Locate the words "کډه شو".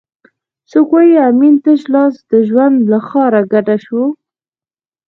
3.51-4.03